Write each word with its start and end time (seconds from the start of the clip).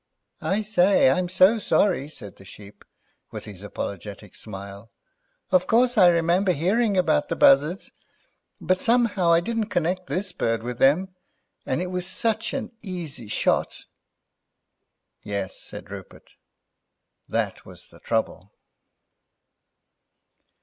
"I 0.41 0.63
say, 0.63 1.11
I'm 1.11 1.29
so 1.29 1.59
sorry," 1.59 2.07
said 2.07 2.37
the 2.37 2.43
Sheep, 2.43 2.83
with 3.29 3.45
his 3.45 3.61
apologetic 3.61 4.33
smile. 4.33 4.89
"Of 5.51 5.67
course 5.67 5.95
I 5.95 6.07
remember 6.07 6.53
hearing 6.53 6.97
about 6.97 7.29
the 7.29 7.35
buzzards, 7.35 7.91
but 8.59 8.81
somehow 8.81 9.31
I 9.31 9.41
didn't 9.41 9.67
connect 9.69 10.07
this 10.07 10.31
bird 10.31 10.63
with 10.63 10.79
them. 10.79 11.09
And 11.67 11.83
it 11.83 11.91
was 11.91 12.07
such 12.07 12.51
an 12.51 12.71
east 12.81 13.29
shot—" 13.29 13.85
"Yes," 15.21 15.55
said 15.59 15.91
Rupert; 15.91 16.33
"that 17.29 17.63
was 17.63 17.89
the 17.89 17.99
trouble." 17.99 18.51